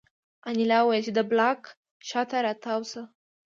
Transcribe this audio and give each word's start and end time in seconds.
انیلا 0.49 0.79
وویل 0.81 1.01
چې 1.07 1.11
د 1.15 1.19
بلاک 1.31 1.61
شا 2.07 2.21
ته 2.29 2.37
را 2.45 2.53
تاو 2.63 2.81
شه 2.91 3.01